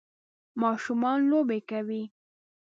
ماشومان 0.61 1.19
لوبې 1.29 1.59
کوي 1.69 2.03